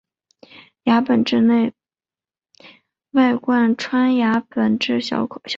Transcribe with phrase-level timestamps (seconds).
[0.85, 1.71] 牙本质内
[3.11, 5.39] 外贯穿牙本质小管。